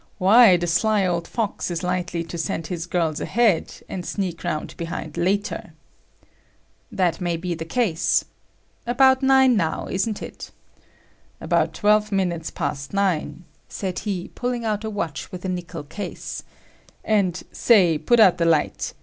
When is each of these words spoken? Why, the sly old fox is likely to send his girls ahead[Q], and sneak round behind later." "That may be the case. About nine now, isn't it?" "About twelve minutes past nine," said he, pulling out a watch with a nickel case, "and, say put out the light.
Why, 0.17 0.57
the 0.57 0.65
sly 0.65 1.05
old 1.05 1.27
fox 1.27 1.69
is 1.69 1.83
likely 1.83 2.23
to 2.23 2.35
send 2.35 2.65
his 2.65 2.87
girls 2.87 3.19
ahead[Q], 3.19 3.83
and 3.87 4.03
sneak 4.03 4.43
round 4.43 4.75
behind 4.75 5.15
later." 5.15 5.73
"That 6.91 7.21
may 7.21 7.37
be 7.37 7.53
the 7.53 7.65
case. 7.65 8.25
About 8.87 9.21
nine 9.21 9.55
now, 9.55 9.87
isn't 9.87 10.23
it?" 10.23 10.49
"About 11.39 11.75
twelve 11.75 12.11
minutes 12.11 12.49
past 12.49 12.95
nine," 12.95 13.45
said 13.69 13.99
he, 13.99 14.29
pulling 14.33 14.65
out 14.65 14.83
a 14.83 14.89
watch 14.89 15.31
with 15.31 15.45
a 15.45 15.49
nickel 15.49 15.83
case, 15.83 16.41
"and, 17.05 17.43
say 17.51 17.99
put 17.99 18.19
out 18.19 18.39
the 18.39 18.45
light. 18.45 18.93